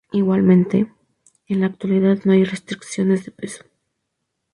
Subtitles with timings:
[0.11, 0.91] Igualmente,
[1.47, 3.65] en la actualidad no hay restricciones de peso.